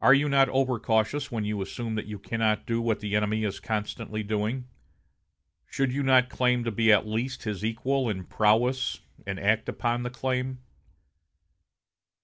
Are 0.00 0.12
you 0.12 0.28
not 0.28 0.48
over 0.48 0.80
cautious 0.80 1.30
when 1.30 1.44
you 1.44 1.62
assume 1.62 1.94
that 1.94 2.06
you 2.06 2.18
cannot 2.18 2.66
do 2.66 2.82
what 2.82 2.98
the 2.98 3.14
enemy 3.14 3.44
is 3.44 3.60
constantly 3.60 4.24
doing? 4.24 4.66
Should 5.66 5.92
you 5.92 6.02
not 6.02 6.28
claim 6.28 6.64
to 6.64 6.72
be 6.72 6.90
at 6.90 7.06
least 7.06 7.44
his 7.44 7.64
equal 7.64 8.08
in 8.10 8.24
prowess, 8.24 9.02
and 9.24 9.38
act 9.38 9.68
upon 9.68 10.02
the 10.02 10.10
claim?... 10.10 10.58